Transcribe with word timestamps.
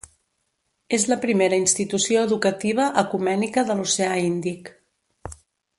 És 0.97 1.03
la 1.11 1.17
primera 1.25 1.59
institució 1.63 2.23
educativa 2.29 2.89
ecumènica 3.05 3.69
de 3.69 3.79
l'Oceà 3.81 4.17
Índic. 4.31 4.73